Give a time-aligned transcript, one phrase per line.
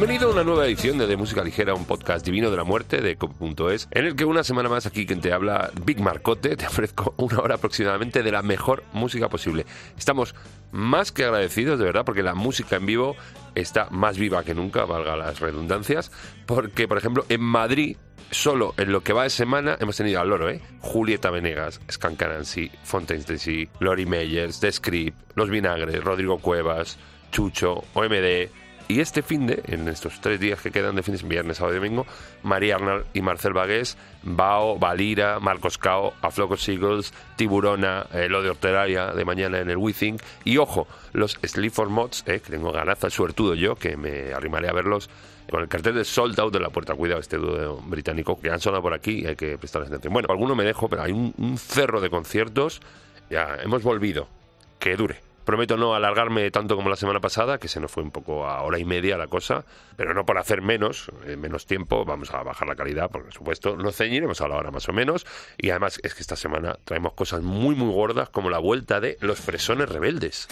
[0.00, 3.02] Bienvenido a una nueva edición de, de Música Ligera, un podcast divino de la muerte
[3.02, 6.66] de Com.es, en el que una semana más aquí quien te habla, Big Marcote, te
[6.68, 9.66] ofrezco una hora aproximadamente de la mejor música posible.
[9.98, 10.34] Estamos
[10.72, 13.14] más que agradecidos, de verdad, porque la música en vivo
[13.54, 16.10] está más viva que nunca, valga las redundancias,
[16.46, 17.98] porque, por ejemplo, en Madrid
[18.30, 20.62] solo en lo que va de semana hemos tenido al loro, ¿eh?
[20.80, 26.98] Julieta Venegas, Scancanancy, Fontaines DC, Lori Meyers, The Script, Los Vinagres, Rodrigo Cuevas,
[27.32, 28.48] Chucho, OMD.
[28.90, 31.78] Y este fin de, en estos tres días que quedan de fines, viernes, sábado y
[31.78, 32.06] domingo,
[32.42, 38.50] María Arnal y Marcel Bagués, Bao, Valira, Marcos Cao, Aflocos Eagles, Tiburona, eh, lo de
[38.50, 40.18] Horteraria de mañana en el Withing.
[40.42, 44.68] Y ojo, los Sleep for Mods, eh, que tengo ganaza, suertudo yo, que me arrimaré
[44.68, 45.08] a verlos
[45.48, 46.96] con el cartel de Sold Out de la puerta.
[46.96, 50.12] Cuidado, este dúo británico que han sonado por aquí y hay que prestarles atención.
[50.12, 52.82] Bueno, alguno me dejo, pero hay un cerro de conciertos.
[53.30, 54.26] Ya hemos volvido.
[54.80, 55.29] Que dure.
[55.44, 58.62] Prometo no alargarme tanto como la semana pasada, que se nos fue un poco a
[58.62, 59.64] hora y media la cosa,
[59.96, 63.76] pero no por hacer menos, eh, menos tiempo, vamos a bajar la calidad, por supuesto,
[63.76, 65.26] nos ceñiremos a la hora más o menos,
[65.58, 69.16] y además es que esta semana traemos cosas muy muy gordas como la vuelta de
[69.20, 70.48] Los Fresones Rebeldes.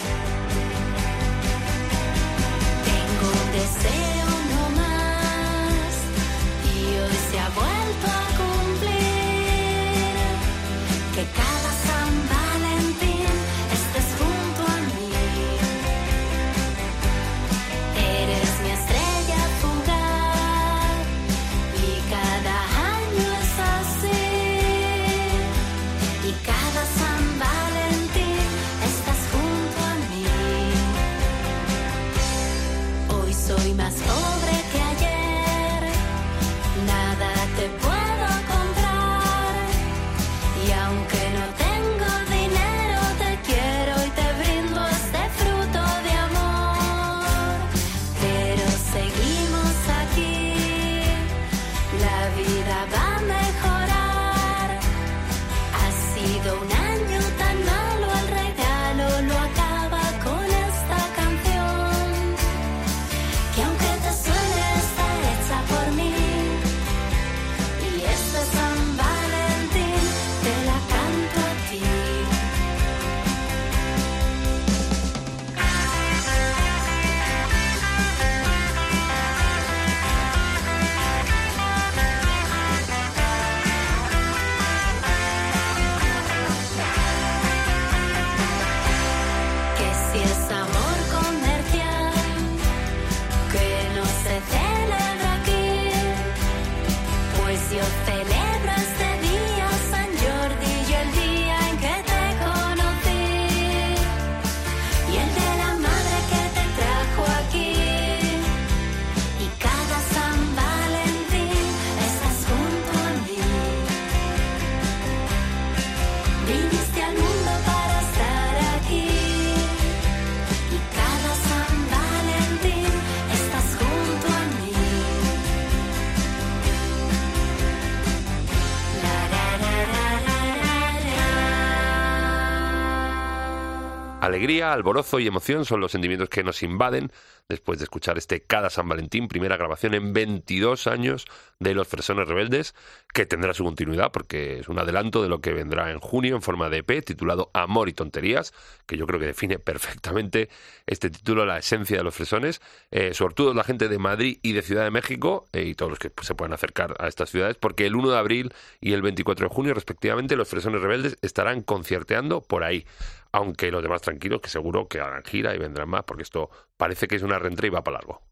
[134.28, 137.11] Alegría, alborozo y emoción son los sentimientos que nos invaden
[137.49, 141.25] después de escuchar este Cada San Valentín, primera grabación en 22 años
[141.58, 142.75] de Los Fresones Rebeldes,
[143.14, 146.43] que tendrá su continuidad porque es un adelanto de lo que vendrá en junio en
[146.43, 148.52] forma de EP titulado Amor y Tonterías,
[148.87, 150.50] que yo creo que define perfectamente
[150.87, 152.61] este título, la esencia de Los Fresones.
[152.90, 155.90] Eh, sobre todo la gente de Madrid y de Ciudad de México eh, y todos
[155.90, 159.00] los que se puedan acercar a estas ciudades, porque el 1 de abril y el
[159.00, 162.85] 24 de junio, respectivamente, Los Fresones Rebeldes estarán concierteando por ahí
[163.33, 167.07] aunque los demás tranquilos, que seguro que harán gira y vendrán más, porque esto parece
[167.07, 168.23] que es una reentrada y va para largo.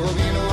[0.00, 0.49] Si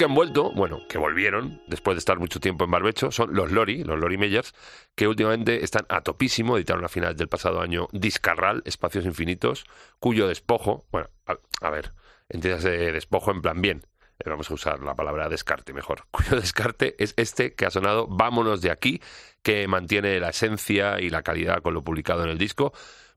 [0.00, 3.52] que han vuelto, bueno, que volvieron después de estar mucho tiempo en barbecho, son los
[3.52, 4.54] Lori, los Lori Meyers,
[4.94, 9.66] que últimamente están a topísimo, editaron a finales del pasado año Discarral, Espacios Infinitos,
[9.98, 11.92] cuyo despojo, bueno, a, ver,
[12.30, 13.82] entiéndase despojo en plan bien,
[14.20, 18.06] eh, vamos a usar la palabra descarte mejor, cuyo descarte es este que ha sonado
[18.08, 19.02] Vámonos de aquí,
[19.42, 22.72] que mantiene la esencia y la calidad con lo publicado en el disco,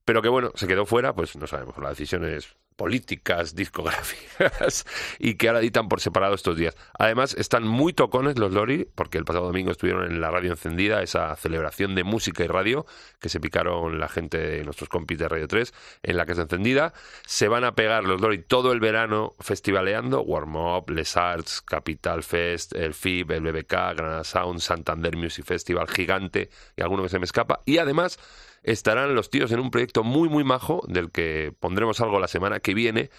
[0.06, 4.86] pero que bueno, se quedó fuera, pues no sabemos, las decisiones políticas, discográficas,
[5.20, 6.76] y que ahora editan por separado estos días.
[6.98, 11.02] Además, están muy tocones los Lori, porque el pasado domingo estuvieron en la radio encendida,
[11.02, 12.86] esa celebración de música y radio,
[13.20, 16.40] que se picaron la gente de nuestros compis de Radio 3, en la que es
[16.40, 16.94] encendida.
[17.26, 22.24] Se van a pegar los Lori todo el verano festivaleando, Warm Up, Les Arts, Capital
[22.24, 27.20] Fest, el FIB, el BBK, Granada Sound, Santander Music Festival, Gigante, y alguno que se
[27.20, 27.62] me escapa.
[27.66, 28.20] Y además
[28.64, 32.60] estarán los tíos en un proyecto muy, muy majo, del que pondremos algo la semana
[32.60, 33.10] que viene,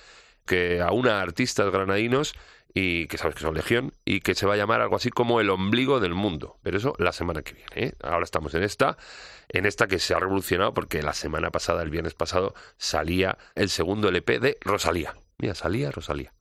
[0.47, 2.35] que aúna a artistas granadinos
[2.75, 5.41] y que sabes que son legión y que se va a llamar algo así como
[5.41, 6.59] el ombligo del mundo.
[6.63, 7.71] Pero eso la semana que viene.
[7.77, 7.93] ¿eh?
[8.03, 8.99] Ahora estamos en esta,
[9.49, 13.71] en esta que se ha revolucionado porque la semana pasada, el viernes pasado, salía el
[13.71, 15.15] segundo LP de Rosalía.
[15.39, 16.33] Mira, salía Rosalía.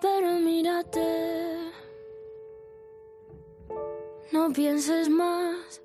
[0.00, 1.70] Pero mírate.
[4.32, 5.82] No pienses más,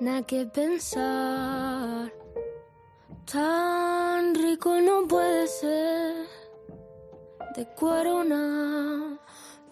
[0.00, 2.12] nada que pensar.
[3.30, 6.26] Tan rico no puede ser.
[7.56, 9.18] De corona,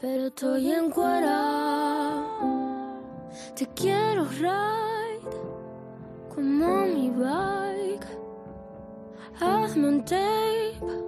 [0.00, 2.25] pero estoy en cuera.
[3.54, 5.21] Te quiero ride
[6.35, 8.07] como mi bike.
[9.40, 11.04] Hazme un tape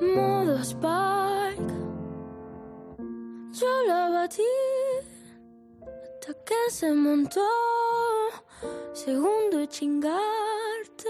[0.00, 1.74] modo Spike.
[3.52, 4.42] Yo la batí
[6.24, 7.46] hasta que se montó.
[8.94, 11.08] Segundo chingarte.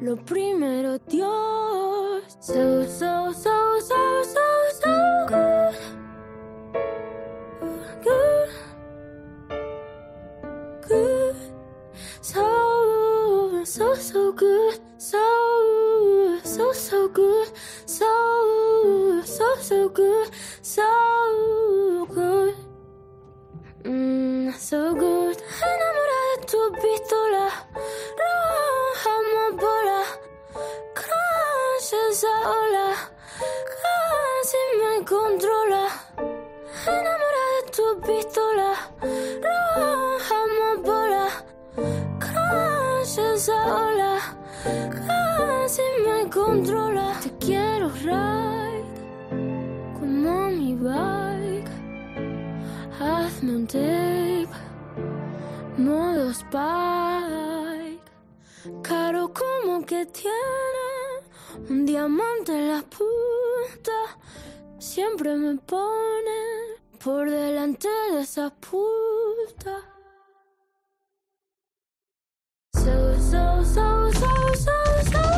[0.00, 2.22] Lo primero, Dios.
[2.40, 4.40] So, so, so, so, so,
[4.80, 5.74] so good.
[8.04, 8.48] Good.
[10.88, 11.36] Good.
[12.22, 14.80] So, so, so good.
[14.98, 15.18] so,
[16.42, 17.48] so, so good,
[17.86, 20.30] so, so, so good,
[20.62, 22.54] so good.
[23.84, 24.17] Mm,
[24.56, 25.36] so good.
[25.70, 27.44] Enamorada de tu pistola,
[28.20, 30.00] roja amapola,
[30.94, 32.88] crash esa ola,
[33.74, 35.84] casi me controla.
[36.86, 38.70] Enamorada de tu pistola,
[39.44, 41.26] roja amapola,
[42.18, 44.12] crash esa ola,
[45.06, 47.06] casi me controla.
[47.22, 48.84] Te quiero ride
[49.98, 51.68] como mi bike.
[53.00, 53.66] Hazme un
[54.38, 54.56] tape,
[55.76, 57.98] modo spike.
[58.82, 60.88] Caro como que tiene
[61.70, 64.18] un diamante en la punta.
[64.78, 69.80] Siempre me pone por delante de esa puta.
[72.74, 75.37] So, so, so, so, so, so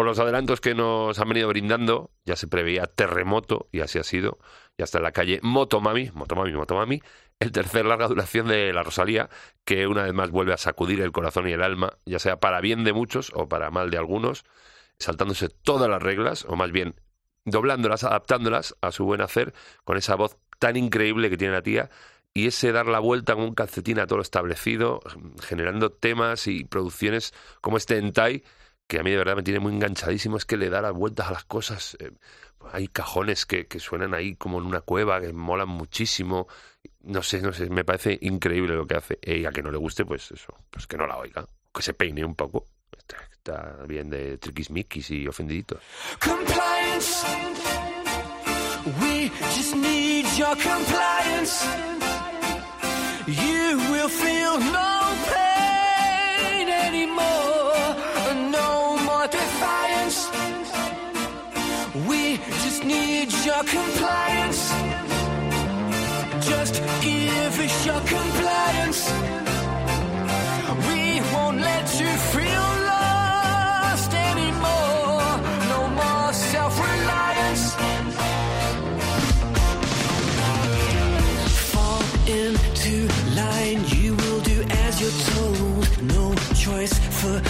[0.00, 4.02] Por los adelantos que nos han venido brindando, ya se preveía terremoto, y así ha
[4.02, 4.38] sido.
[4.78, 7.02] Ya está en la calle Motomami, Motomami, Motomami,
[7.38, 9.28] el tercer larga duración de la Rosalía,
[9.66, 12.62] que una vez más vuelve a sacudir el corazón y el alma, ya sea para
[12.62, 14.46] bien de muchos o para mal de algunos,
[14.98, 16.94] saltándose todas las reglas, o más bien
[17.44, 19.52] doblándolas, adaptándolas a su buen hacer,
[19.84, 21.90] con esa voz tan increíble que tiene la tía,
[22.32, 25.00] y ese dar la vuelta con un calcetín a todo lo establecido,
[25.42, 28.44] generando temas y producciones como este Entai,
[28.90, 31.28] que a mí de verdad me tiene muy enganchadísimo, es que le da las vueltas
[31.28, 31.96] a las cosas.
[32.00, 32.10] eh,
[32.72, 36.48] hay cajones que, que suenan ahí como en una cueva, que molan muchísimo.
[37.02, 39.18] No sé, no sé, me parece increíble lo que hace.
[39.22, 41.46] Y a que no le guste, pues eso, pues que no la oiga.
[41.72, 42.66] Que se peine un poco.
[42.98, 45.80] Está, está bien de triquismiquis y ofendiditos.
[46.18, 47.24] Compliance.
[49.00, 51.64] We just need your compliance.
[53.28, 57.59] You will feel no pain anymore.
[63.46, 64.70] Your compliance.
[66.46, 69.00] Just give us your compliance.
[70.88, 75.40] We won't let you feel lost anymore.
[75.72, 77.64] No more self-reliance.
[81.72, 82.94] Fall into
[83.34, 86.02] line, you will do as you're told.
[86.14, 87.49] No choice, fatigue,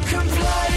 [0.00, 0.67] complain.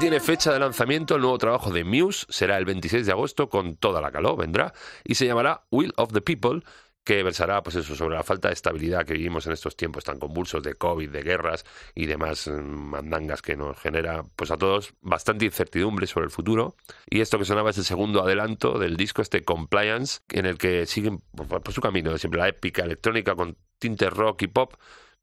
[0.00, 3.76] Tiene fecha de lanzamiento el nuevo trabajo de Muse, será el 26 de agosto con
[3.76, 4.72] toda la calor, vendrá,
[5.04, 6.62] y se llamará Will of the People,
[7.04, 10.18] que versará pues eso sobre la falta de estabilidad que vivimos en estos tiempos tan
[10.18, 14.94] convulsos de COVID, de guerras y demás mm, mandangas que nos genera pues a todos
[15.02, 16.76] bastante incertidumbre sobre el futuro.
[17.10, 20.86] Y esto que sonaba es el segundo adelanto del disco este Compliance, en el que
[20.86, 24.76] siguen por, por su camino siempre la épica electrónica con tintes rock y pop,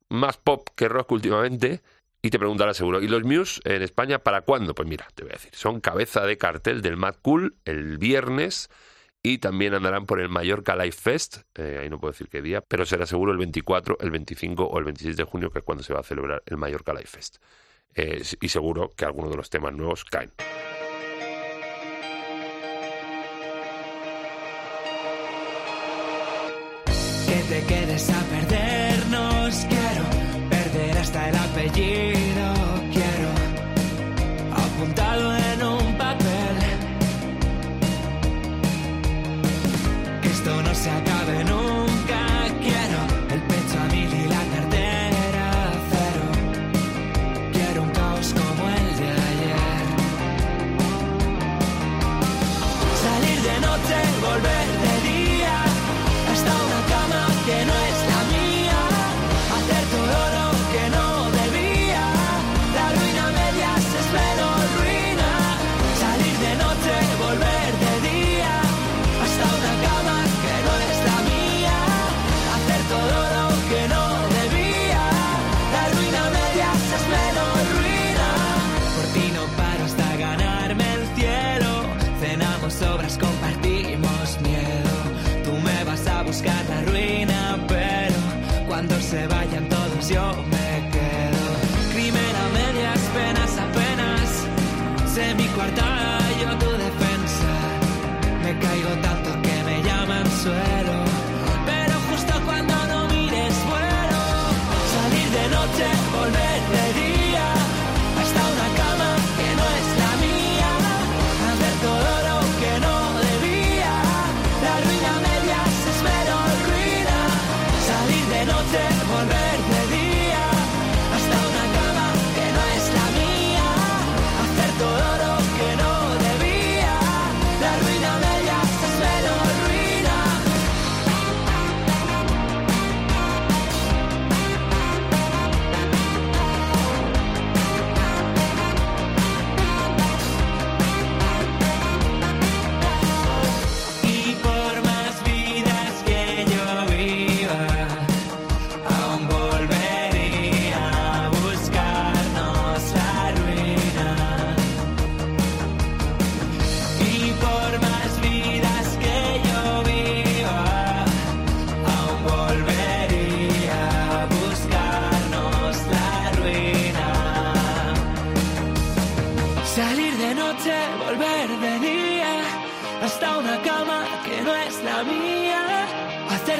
[0.08, 1.82] más pop que rock últimamente.
[2.20, 4.74] Y te preguntarás seguro, ¿y los Muse en España para cuándo?
[4.74, 8.70] Pues mira, te voy a decir, son cabeza de cartel del Mad Cool el viernes
[9.22, 12.60] y también andarán por el Mallorca Life Fest, eh, ahí no puedo decir qué día,
[12.60, 15.84] pero será seguro el 24, el 25 o el 26 de junio, que es cuando
[15.84, 17.36] se va a celebrar el Mallorca Life Fest.
[17.94, 20.32] Eh, y seguro que algunos de los temas nuevos caen.
[27.26, 28.67] que te quedes a perdernos.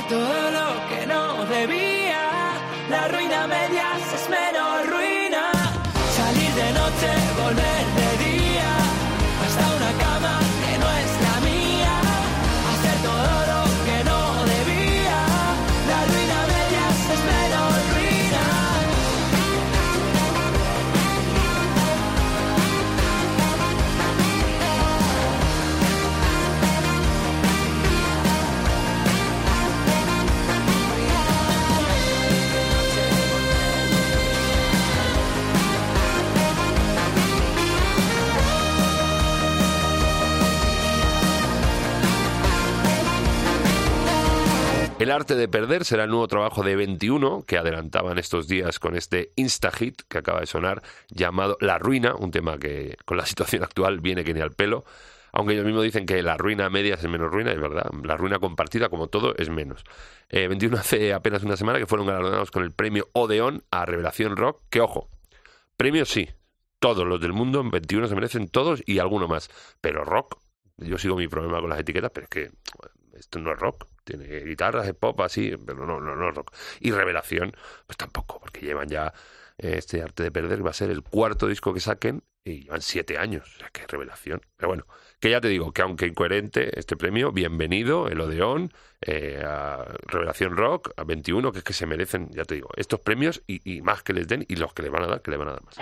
[0.09, 2.55] Todo lo que no debía,
[2.89, 4.31] la ruina a medias es
[45.09, 48.95] El arte de perder será el nuevo trabajo de 21 que adelantaban estos días con
[48.95, 53.25] este insta hit que acaba de sonar llamado La Ruina, un tema que con la
[53.27, 54.85] situación actual viene que ni al pelo.
[55.33, 57.91] Aunque ellos mismos dicen que la ruina a medias es menos ruina, es verdad.
[58.05, 59.83] La ruina compartida, como todo, es menos.
[60.29, 64.37] Eh, 21 hace apenas una semana que fueron galardonados con el premio Odeón a Revelación
[64.37, 65.09] Rock, que ojo,
[65.79, 66.29] premios sí,
[66.81, 69.49] todos los del mundo en 21 se merecen todos y alguno más.
[69.81, 70.39] Pero rock,
[70.77, 72.51] yo sigo mi problema con las etiquetas, pero es que
[73.19, 73.87] esto no es rock.
[74.09, 76.55] Tiene guitarras, es pop, así, pero no, no, no rock.
[76.81, 77.53] Y Revelación,
[77.87, 79.13] pues tampoco, porque llevan ya
[79.59, 82.81] eh, este arte de perder, va a ser el cuarto disco que saquen y llevan
[82.81, 83.55] siete años.
[83.57, 84.41] O sea, que Revelación.
[84.57, 84.87] Pero bueno,
[85.21, 90.57] que ya te digo, que aunque incoherente este premio, bienvenido, el Odeón, eh, a Revelación
[90.57, 94.03] Rock, a 21, que es que se merecen, ya te digo, estos premios y, más
[94.03, 95.63] que les den y los que les van a dar, que les van a dar
[95.65, 95.77] más.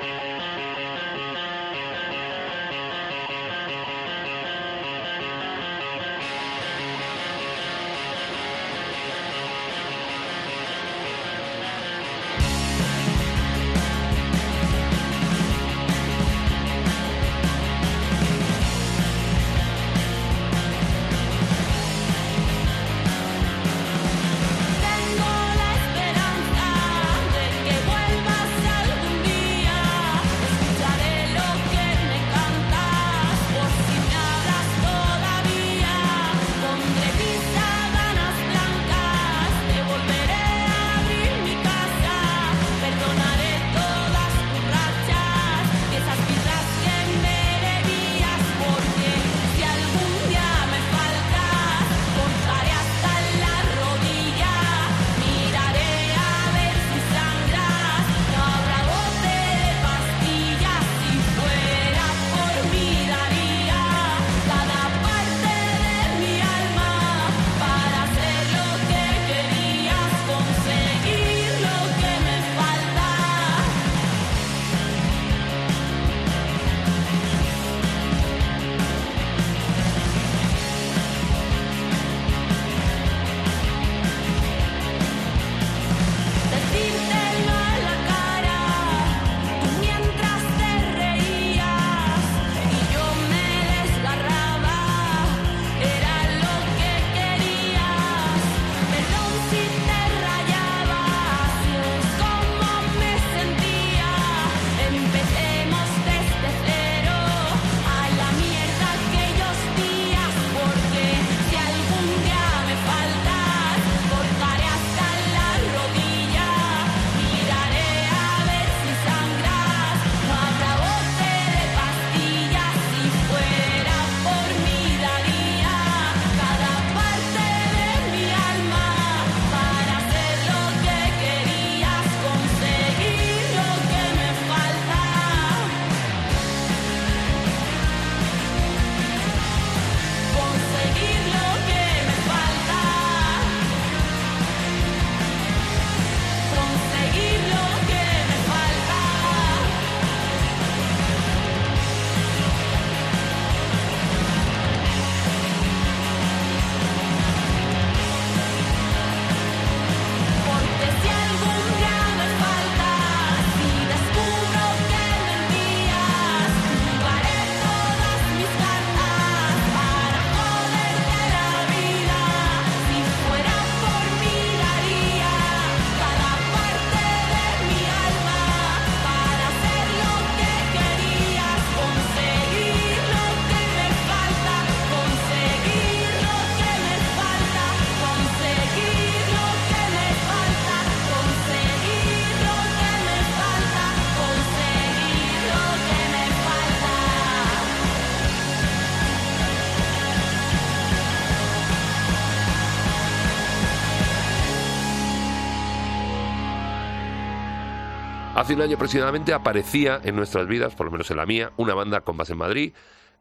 [208.46, 211.74] Hace un año aproximadamente aparecía en nuestras vidas, por lo menos en la mía, una
[211.74, 212.72] banda con base en Madrid,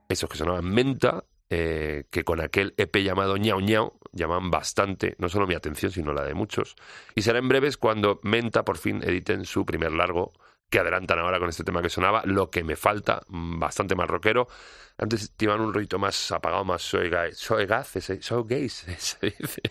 [0.07, 5.27] esos que sonaban Menta, eh, que con aquel EP llamado Ñao Ñao llaman bastante, no
[5.27, 6.75] solo mi atención, sino la de muchos.
[7.15, 10.31] Y será en breves cuando Menta por fin editen su primer largo,
[10.69, 14.07] que adelantan ahora con este tema que sonaba, Lo que me falta, mm, bastante más
[14.07, 14.47] rockero.
[14.95, 19.61] Antes iban un rollito más apagado, más soy soy gaz, ese- soy gay, se dice.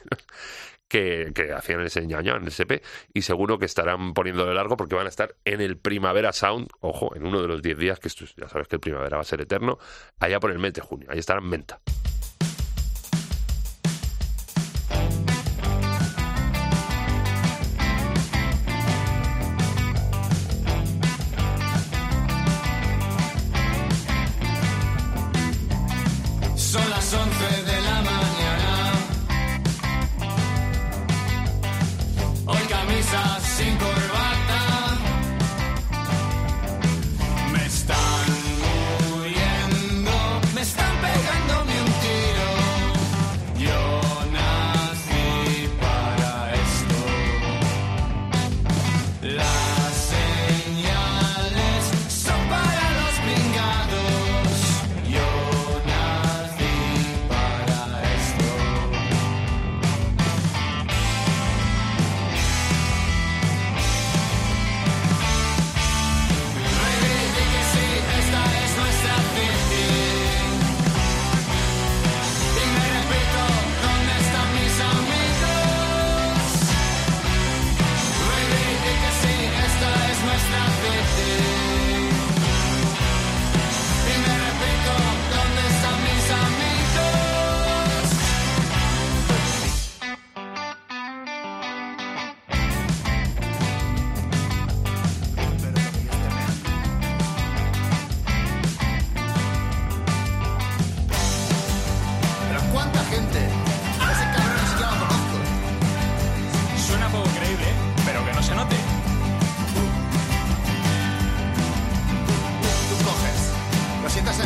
[0.88, 4.76] Que, que hacían ese ñaño en el SP y seguro que estarán poniendo de largo
[4.76, 8.00] porque van a estar en el Primavera Sound, ojo, en uno de los 10 días,
[8.00, 9.78] que esto es- ya sabes que el Primavera va a ser eterno,
[10.20, 12.13] allá por el mes de junio, ahí estarán en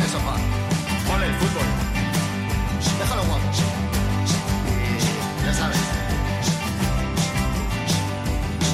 [0.09, 0.35] el sofá.
[1.07, 1.67] Ponle el fútbol.
[2.99, 3.49] Déjalo guapo.
[5.45, 5.77] Ya sabes.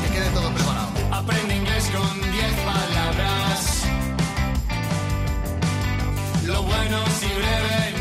[0.02, 0.90] Que quede todo preparado.
[1.12, 3.84] Aprende inglés con 10 palabras.
[6.46, 7.95] Lo bueno si breve.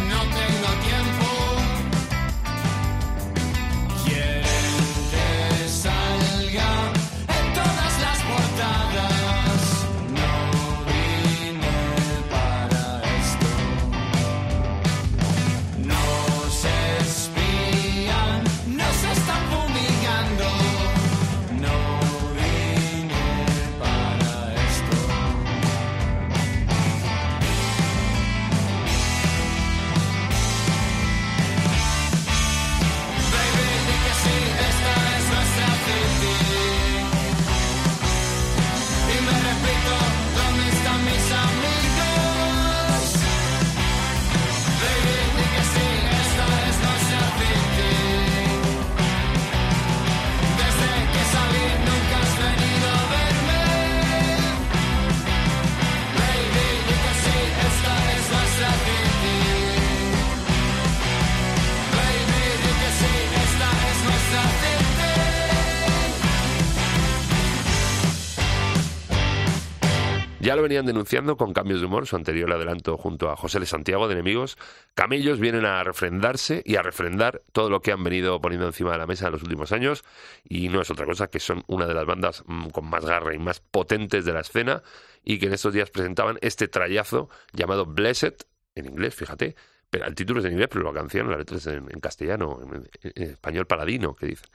[70.54, 73.66] Lo venían denunciando con cambios de humor, su anterior adelanto junto a José L.
[73.66, 74.56] Santiago de Enemigos.
[74.94, 78.98] Camellos vienen a refrendarse y a refrendar todo lo que han venido poniendo encima de
[78.98, 80.04] la mesa en los últimos años
[80.48, 83.34] y no es otra cosa que son una de las bandas mm, con más garra
[83.34, 84.82] y más potentes de la escena
[85.24, 88.34] y que en estos días presentaban este trayazo llamado Blessed,
[88.76, 89.56] en inglés, fíjate,
[89.94, 92.59] pero el título es en inglés, pero la canción, la letra es en, en castellano,
[92.64, 94.48] en, en español paladino, que dicen.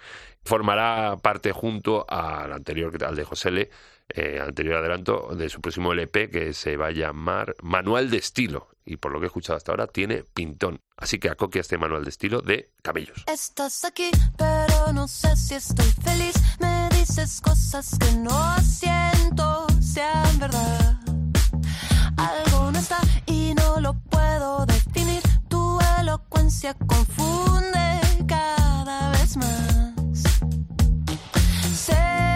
[0.43, 3.69] Formará parte junto al anterior, al de José L.,
[4.09, 8.67] eh, anterior adelanto de su próximo LP que se va a llamar Manual de Estilo.
[8.83, 10.81] Y por lo que he escuchado hasta ahora, tiene pintón.
[10.97, 13.23] Así que acoquia este manual de estilo de Camellos.
[13.27, 16.35] Estás aquí, pero no sé si estoy feliz.
[16.59, 20.99] Me dices cosas que no siento sean verdad.
[22.17, 23.58] Algo no está y no
[26.59, 30.23] elocuencia confunde cada vez más.
[31.73, 32.28] Sé,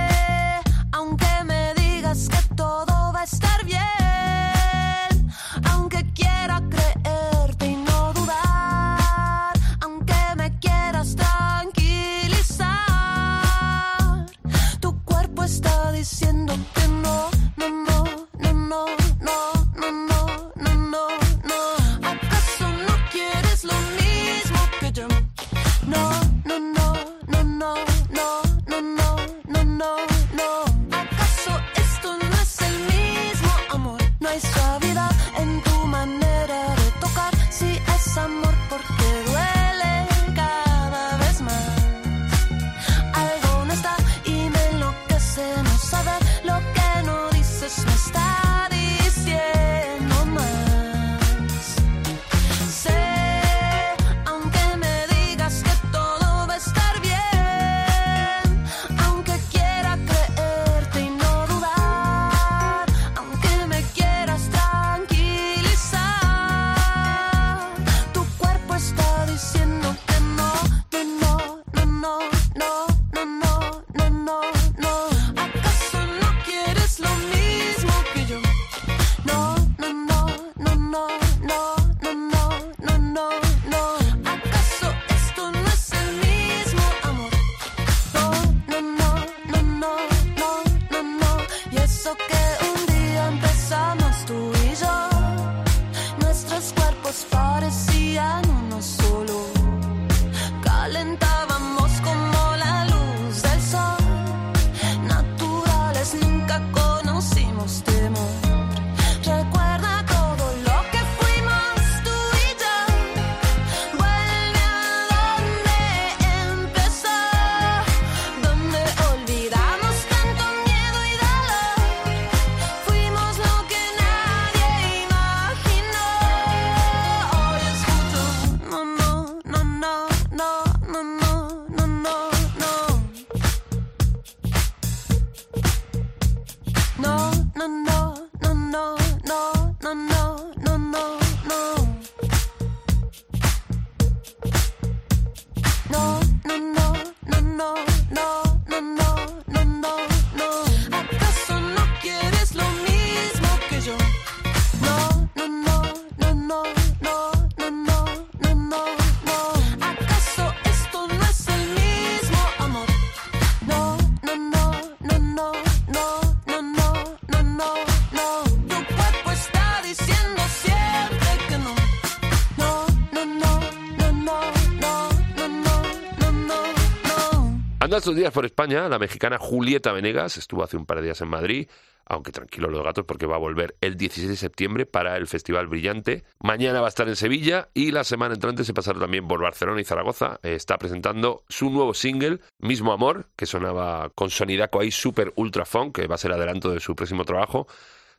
[178.03, 181.29] estos días por España, la mexicana Julieta Venegas estuvo hace un par de días en
[181.29, 181.69] Madrid,
[182.05, 185.67] aunque tranquilo los gatos porque va a volver el 16 de septiembre para el Festival
[185.67, 186.25] Brillante.
[186.41, 189.79] Mañana va a estar en Sevilla y la semana entrante se pasará también por Barcelona
[189.79, 190.37] y Zaragoza.
[190.43, 195.95] Está presentando su nuevo single, Mismo Amor, que sonaba con sonidaco ahí super ultra funk,
[195.95, 197.67] que va a ser adelanto de su próximo trabajo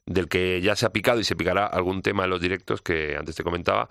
[0.06, 3.16] del que ya se ha picado y se picará algún tema en los directos que
[3.16, 3.88] antes te comentaba.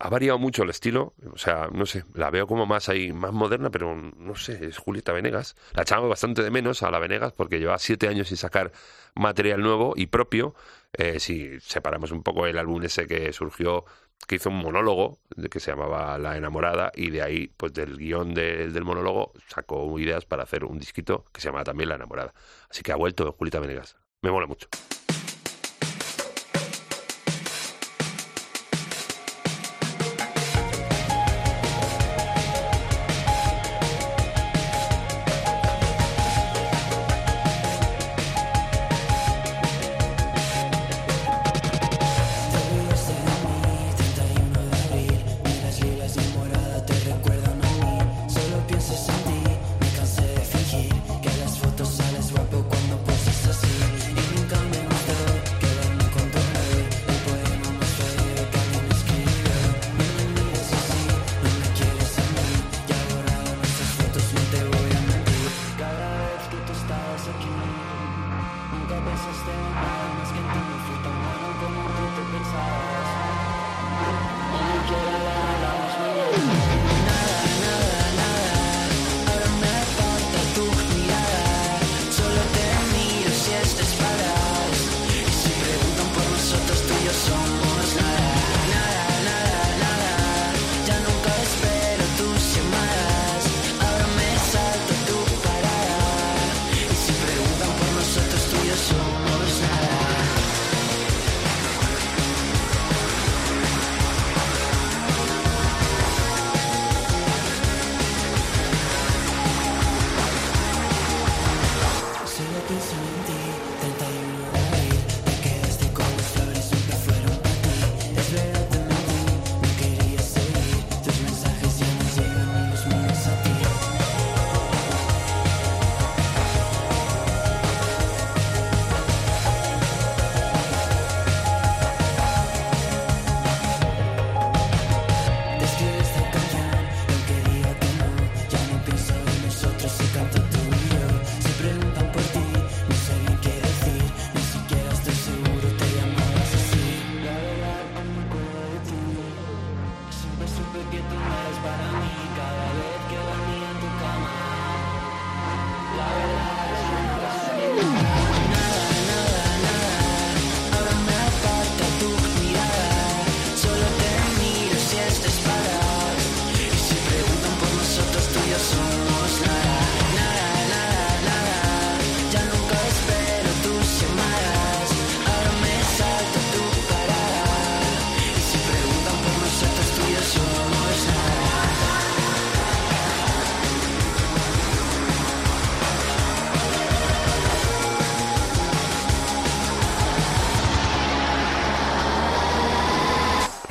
[0.00, 3.32] Ha, variado mucho el estilo, o sea, no sé, la veo como más ahí, más
[3.32, 5.54] moderna, pero no sé, es Julieta Venegas.
[5.74, 8.72] La echamos bastante de menos a la Venegas porque lleva siete años sin sacar
[9.14, 10.54] material nuevo y propio.
[10.92, 13.84] Eh, si separamos un poco el álbum ese que surgió,
[14.26, 15.18] que hizo un monólogo
[15.50, 19.96] que se llamaba La enamorada y de ahí, pues del guion de- del monólogo, sacó
[19.98, 22.32] ideas para hacer un disquito que se llama también La enamorada.
[22.70, 23.96] Así que ha vuelto Julieta Venegas.
[24.22, 24.68] Me mola mucho.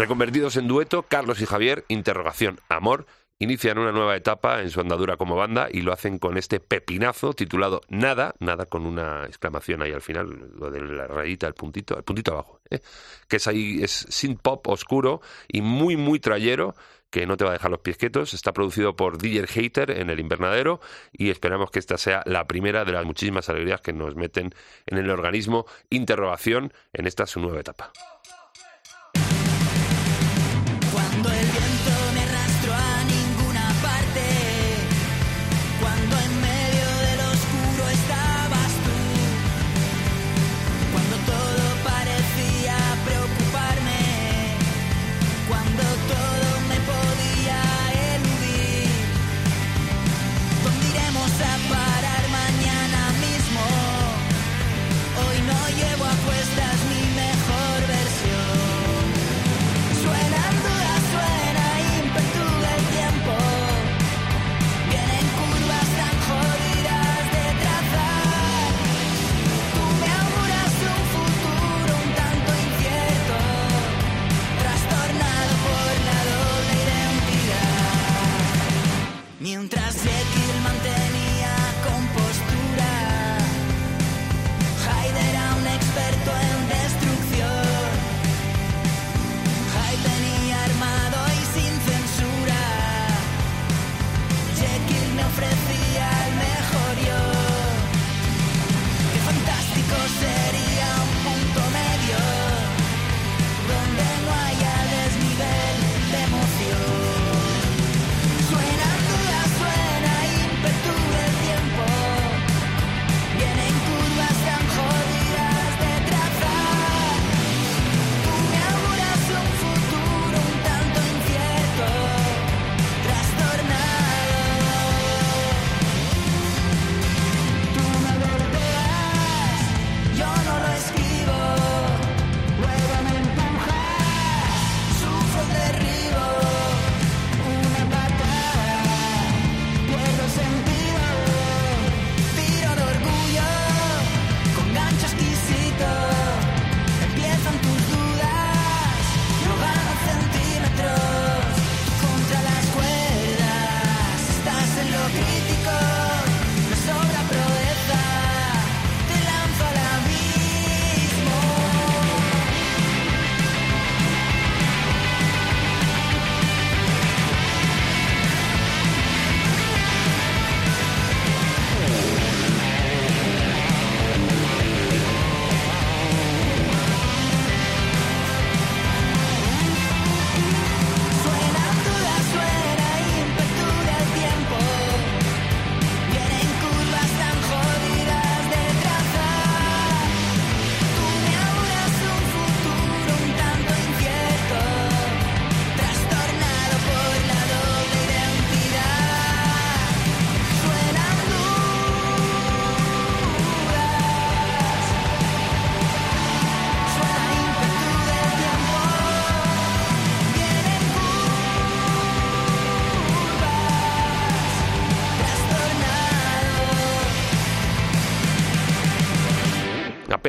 [0.05, 3.07] Reconvertidos en dueto, Carlos y Javier, interrogación, amor,
[3.39, 7.33] inician una nueva etapa en su andadura como banda y lo hacen con este pepinazo
[7.33, 11.97] titulado Nada, nada con una exclamación ahí al final, lo de la rayita, el puntito,
[11.97, 12.81] el puntito abajo, ¿eh?
[13.27, 16.75] que es ahí, es synth pop oscuro y muy, muy trayero
[17.09, 18.35] que no te va a dejar los pies quietos.
[18.35, 20.81] Está producido por DJ Hater en el invernadero
[21.11, 24.53] y esperamos que esta sea la primera de las muchísimas alegrías que nos meten
[24.85, 27.91] en el organismo interrogación en esta su nueva etapa.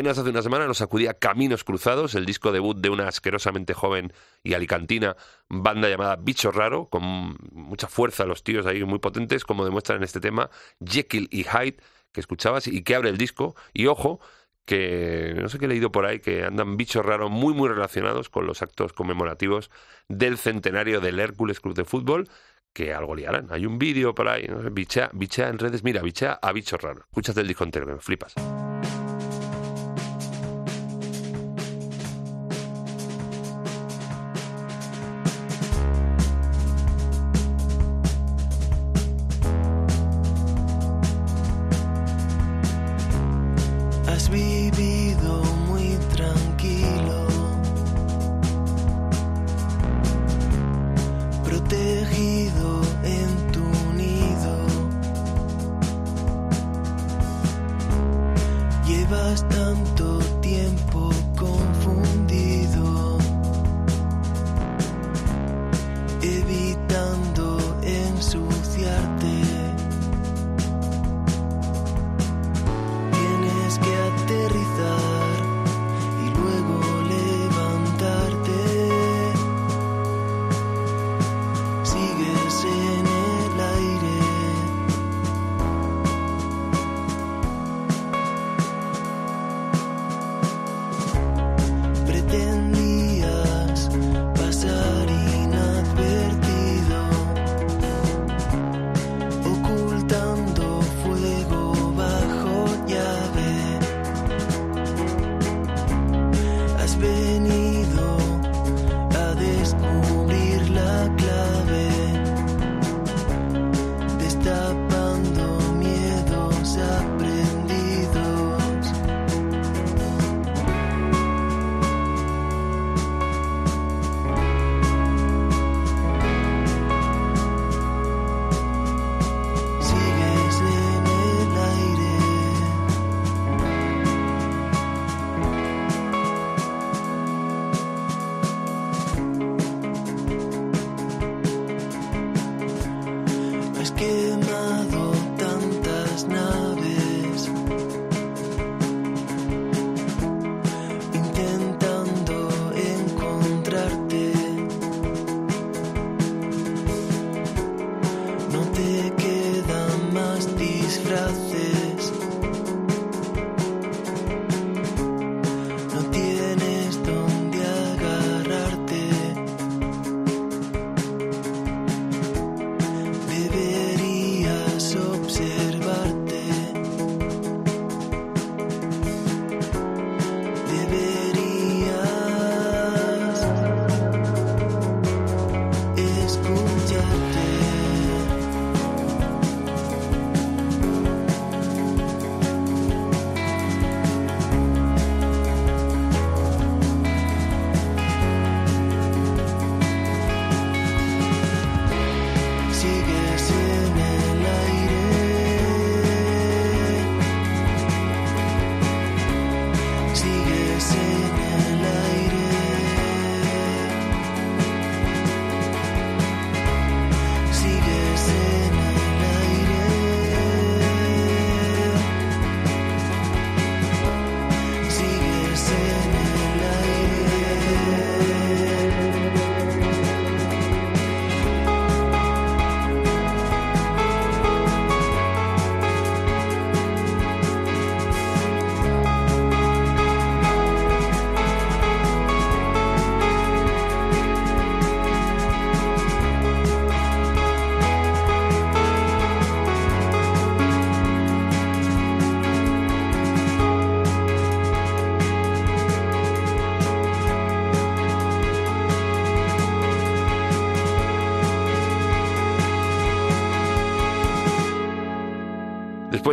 [0.09, 4.13] Hace una semana nos sacudía Caminos Cruzados, el disco debut de una asquerosamente joven
[4.45, 5.17] y alicantina
[5.49, 10.05] banda llamada Bicho Raro, con mucha fuerza los tíos ahí muy potentes, como demuestran en
[10.05, 10.49] este tema
[10.81, 11.79] Jekyll y Hyde,
[12.13, 13.57] que escuchabas y que abre el disco.
[13.73, 14.21] Y ojo,
[14.65, 18.29] que no sé qué he leído por ahí, que andan bichos raros muy, muy relacionados
[18.29, 19.71] con los actos conmemorativos
[20.09, 22.29] del centenario del Hércules Club de Fútbol,
[22.73, 23.49] que algo liarán.
[23.51, 25.11] Hay un vídeo por ahí, no bichea,
[25.49, 27.05] en redes, mira, bichea a bichos raros.
[27.09, 28.35] Escúchate el disco entero, me flipas.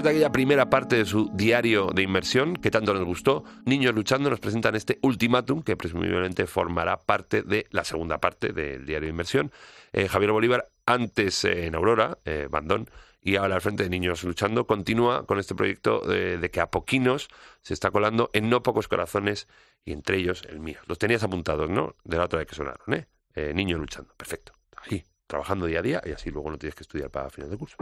[0.04, 3.96] Después de aquella primera parte de su diario de inmersión, que tanto nos gustó, Niños
[3.96, 9.08] Luchando nos presentan este ultimátum, que presumiblemente formará parte de la segunda parte del diario
[9.08, 9.54] de inmersión.
[9.94, 12.90] Eh, Javier Bolívar, antes eh, en Aurora, eh, Bandón,
[13.22, 17.30] y ahora al frente de Niños Luchando, continúa con este proyecto de, que a poquinos
[17.62, 19.48] se está colando en no pocos corazones,
[19.86, 20.80] y entre ellos el mío.
[20.86, 21.96] Los tenías apuntados, ¿no?
[22.04, 23.08] De la otra vez que sonaron, ¿eh?
[23.36, 24.52] eh Niños Luchando, perfecto.
[24.76, 27.58] Ahí, trabajando día a día, y así luego no tienes que estudiar para final de
[27.58, 27.78] curso.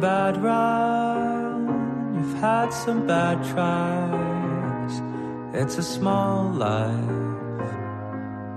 [0.00, 2.14] Bad run.
[2.14, 5.02] You've had some bad tries.
[5.54, 7.10] It's a small life.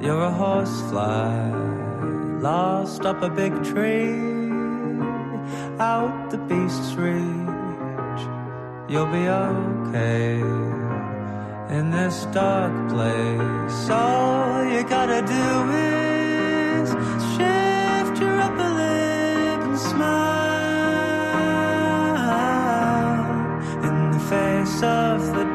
[0.02, 1.70] You're a horsefly
[2.42, 4.40] lost up a big tree
[5.80, 8.22] out the beast's reach.
[8.90, 10.40] You'll be okay
[11.78, 13.90] in this dark place.
[13.90, 16.90] All you gotta do is
[17.36, 20.29] shift your upper lip and smile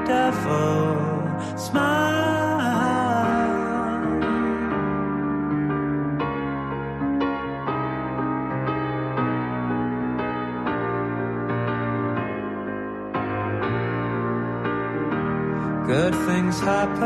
[0.06, 1.56] devil.
[1.56, 2.14] Smile.
[15.86, 17.02] Good things happen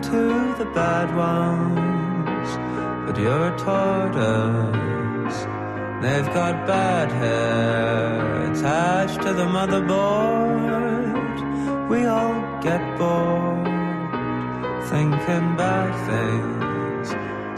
[0.00, 2.50] to the bad ones,
[3.06, 5.40] but you're a tortoise.
[6.02, 10.51] They've got bad hair attached to the motherboard.
[11.92, 13.66] We all get bored
[14.88, 17.08] thinking bad things.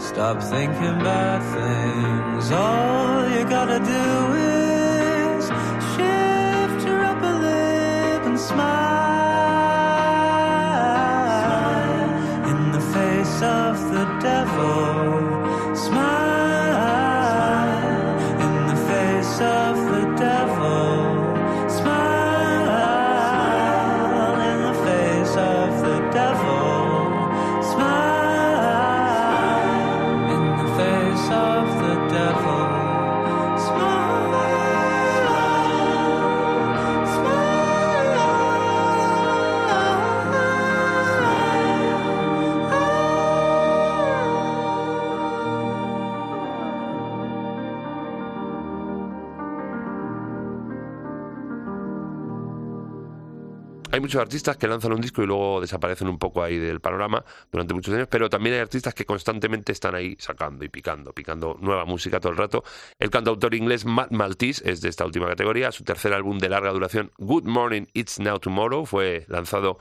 [0.08, 2.50] Stop thinking bad things.
[2.50, 5.44] All you gotta do is
[5.92, 8.74] shift your upper lip and smile
[12.50, 15.23] in the face of the devil.
[54.04, 57.72] Muchos artistas que lanzan un disco y luego desaparecen un poco ahí del panorama durante
[57.72, 61.86] muchos años, pero también hay artistas que constantemente están ahí sacando y picando, picando nueva
[61.86, 62.64] música todo el rato.
[62.98, 65.72] El cantautor inglés Matt Maltese es de esta última categoría.
[65.72, 69.78] Su tercer álbum de larga duración, Good Morning, It's Now Tomorrow, fue lanzado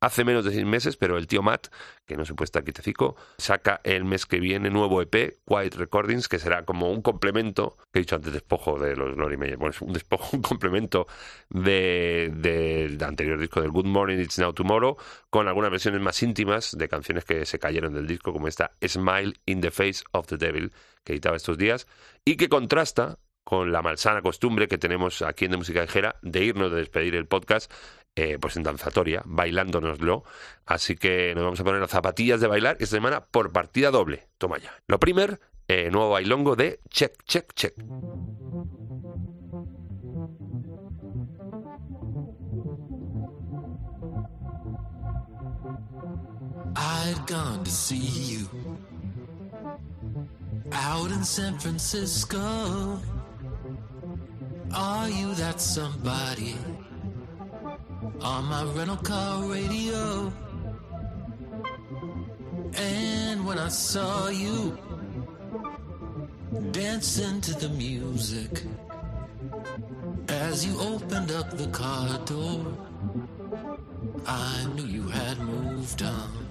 [0.00, 1.68] hace menos de seis meses, pero el tío Matt,
[2.06, 6.28] que no se puede estar quietecico, saca el mes que viene nuevo EP, Quiet Recordings,
[6.28, 9.70] que será como un complemento, que he dicho antes despojo de los Glory Mayer, bueno,
[9.70, 11.06] es un despojo, un complemento
[11.48, 14.96] de- del anterior disco del Good Morning, It's Now Tomorrow,
[15.30, 19.34] con algunas versiones más íntimas de canciones que se cayeron del disco, como esta Smile
[19.46, 20.72] in the Face of the Devil,
[21.04, 21.86] que editaba estos días,
[22.24, 26.44] y que contrasta con la malsana costumbre que tenemos aquí en De Música Ligera de
[26.44, 27.72] irnos de despedir el podcast
[28.16, 30.24] eh, pues en danzatoria, bailándonoslo.
[30.64, 34.26] Así que nos vamos a poner las zapatillas de bailar esta semana por partida doble.
[34.38, 34.72] Toma ya.
[34.86, 35.38] Lo primer,
[35.68, 37.74] eh, nuevo bailongo de Check, Check, Check.
[46.78, 48.48] I'd gone to see you
[50.72, 53.00] out in San Francisco.
[54.72, 56.56] Are you that somebody
[58.20, 60.32] on my rental car radio?
[62.76, 64.76] And when I saw you
[66.72, 68.62] dancing to the music
[70.28, 72.66] as you opened up the car door,
[74.26, 76.46] I knew you had moved on.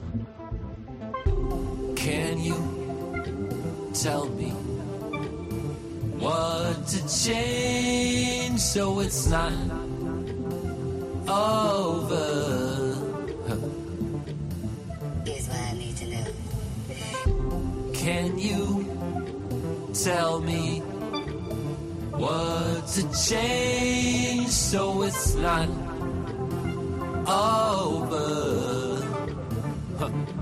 [1.95, 4.51] Can you tell me
[6.19, 9.84] what to change so it's not
[11.27, 12.95] over?
[15.25, 16.25] Here's what I need to know.
[17.93, 20.79] Can you tell me
[22.11, 25.69] what to change so it's not
[27.27, 28.55] over?
[29.99, 30.34] Here's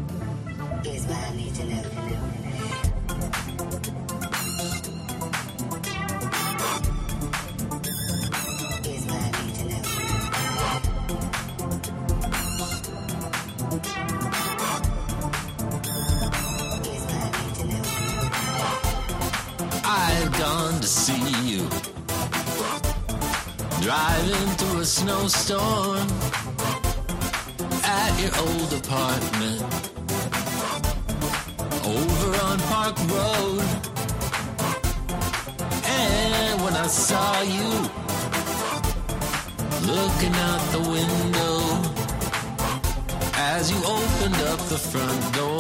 [20.38, 21.68] gone to see you
[23.82, 26.08] driving through a snowstorm
[27.84, 29.62] at your old apartment
[31.86, 33.68] over on Park Road.
[35.86, 37.72] And when I saw you
[39.94, 41.56] looking out the window
[43.36, 45.53] as you opened up the front door,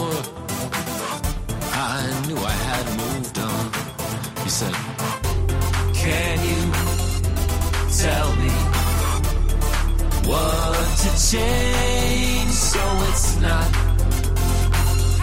[4.54, 4.74] person.
[5.94, 6.62] Can you
[7.98, 8.54] tell me
[10.30, 13.70] what to change so it's not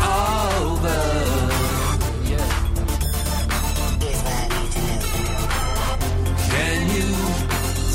[0.02, 1.02] over?
[6.50, 7.08] Can you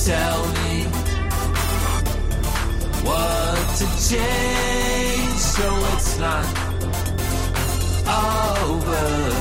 [0.05, 0.83] tell me
[3.07, 6.45] what to change so it's not
[8.07, 9.34] over?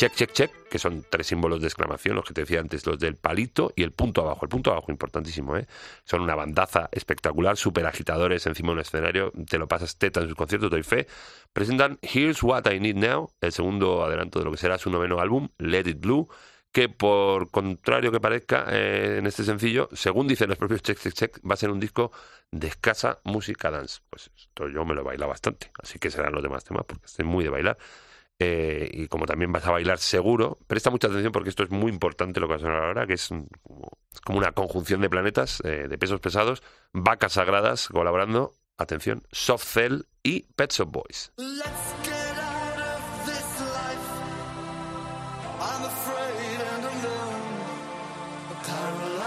[0.00, 2.98] Check, check, check, que son tres símbolos de exclamación, los que te decía antes, los
[2.98, 4.46] del palito y el punto abajo.
[4.46, 5.66] El punto abajo, importantísimo, ¿eh?
[6.04, 10.28] Son una bandaza espectacular, súper agitadores encima de un escenario, te lo pasas teta en
[10.28, 11.06] sus conciertos, doy fe.
[11.52, 15.20] Presentan Here's What I Need Now, el segundo adelanto de lo que será su noveno
[15.20, 16.30] álbum, Let It Blue,
[16.72, 21.12] que por contrario que parezca eh, en este sencillo, según dicen los propios Check, check,
[21.12, 22.10] check, va a ser un disco
[22.50, 24.00] de escasa música dance.
[24.08, 27.04] Pues esto yo me lo he bailado bastante, así que serán los demás temas, porque
[27.04, 27.76] estoy muy de bailar.
[28.42, 31.92] Eh, y como también vas a bailar seguro, presta mucha atención porque esto es muy
[31.92, 33.48] importante lo que va a sonar ahora, que es, un-
[34.24, 36.62] como, una conjunción de planetas, eh, de pesos pesados,
[36.92, 41.32] vacas sagradas colaborando, atención, Soft Cell y Pet Shop Boys.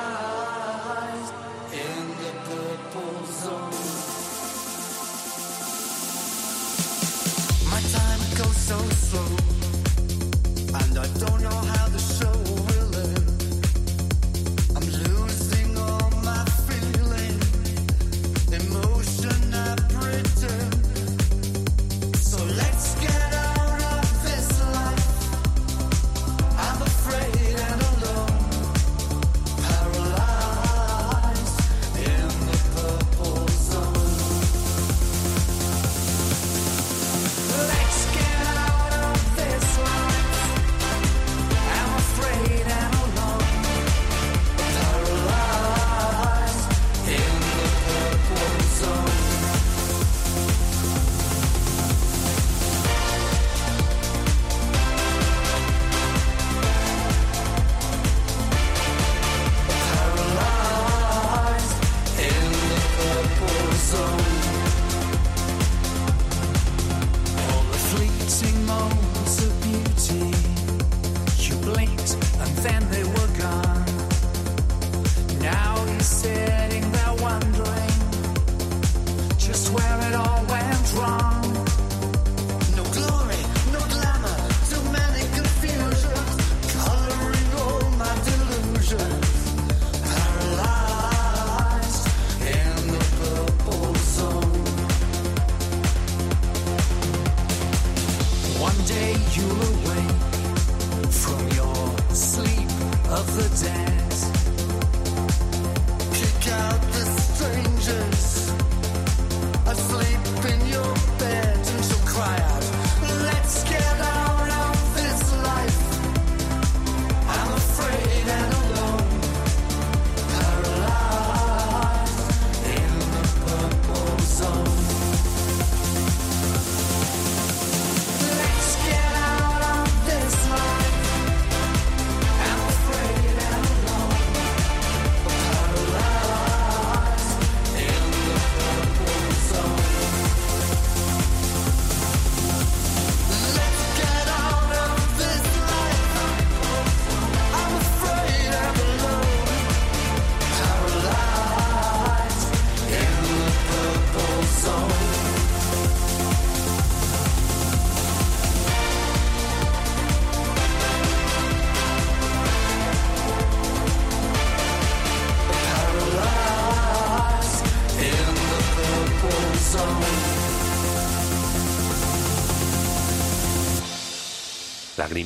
[0.04, 1.34] Paralyzed
[1.74, 4.13] in the purple zone.
[8.74, 9.38] So slow,
[10.80, 12.13] and I don't know how the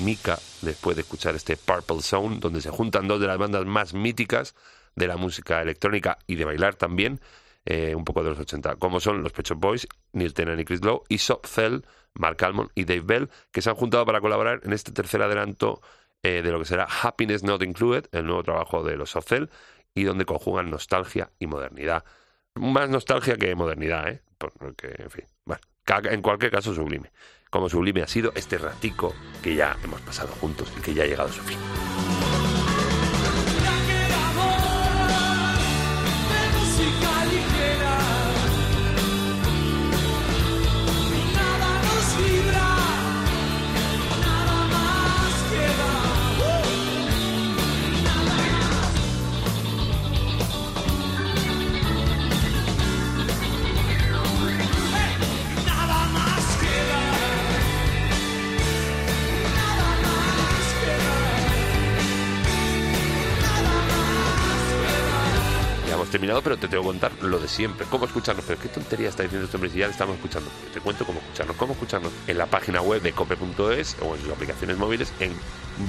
[0.08, 3.94] lagrimica después de escuchar este Purple Zone, donde se juntan dos de las bandas más
[3.94, 4.56] míticas
[4.96, 7.20] de la música electrónica y de bailar también,
[7.66, 10.66] eh, un poco de los 80, como son los Pet Shop Boys, Neil Tennant y
[10.66, 11.82] Chris Lowe, y Cell,
[12.14, 15.82] Mark Almond y Dave Bell, que se han juntado para colaborar en este tercer adelanto
[16.24, 19.48] eh, de lo que será Happiness Not Included, el nuevo trabajo de los Cell,
[19.94, 22.06] y donde conjugan nostalgia y modernidad.
[22.56, 24.22] Más nostalgia que modernidad, ¿eh?
[24.38, 25.26] Porque, en fin,
[26.10, 27.12] en cualquier caso sublime.
[27.50, 31.08] Como sublime ha sido este ratico que ya hemos pasado juntos y que ya ha
[31.08, 31.58] llegado a su fin.
[66.42, 67.86] Pero te tengo que contar lo de siempre.
[67.90, 68.46] ¿Cómo escucharnos?
[68.46, 70.50] Pero qué tontería está diciendo este hombre si ya estamos escuchando.
[70.74, 71.56] Te cuento cómo escucharnos.
[71.58, 72.12] ¿Cómo escucharnos?
[72.28, 75.34] En la página web de cope.es o en sus aplicaciones móviles, en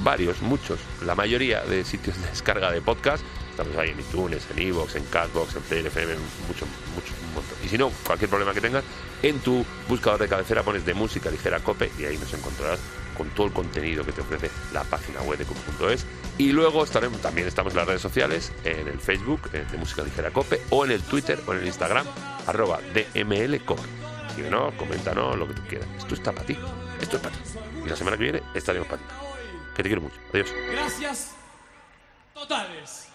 [0.05, 3.25] varios, muchos, la mayoría de sitios de descarga de podcast.
[3.51, 6.15] Estamos ahí en iTunes, en iVoox, en Castbox, en Player FM,
[6.47, 7.59] mucho, mucho, un montón.
[7.65, 8.85] Y si no, cualquier problema que tengas,
[9.23, 12.79] en tu buscador de cabecera pones de música ligera cope y ahí nos encontrarás
[13.19, 16.07] con todo el contenido que te ofrece la página web de cope.es.
[16.39, 20.03] Y luego estaremos, también estamos en las redes sociales, en el Facebook eh, de Música
[20.03, 22.07] Ligera Cope, o en el Twitter o en el Instagram,
[22.47, 23.83] arroba DMLCope.
[24.35, 25.89] Síguenos, coméntanos, lo que tú quieras.
[25.99, 26.57] Esto está para ti.
[27.01, 27.43] Esto es para ti.
[27.85, 29.09] Y la semana que viene estaremos para ti.
[29.75, 30.17] Que te quiero mucho.
[30.33, 30.49] Adiós.
[30.71, 31.33] Gracias
[32.33, 33.09] totales.